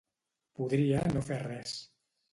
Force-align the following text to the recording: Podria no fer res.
Podria 0.61 1.03
no 1.13 1.23
fer 1.29 1.41
res. 1.45 1.77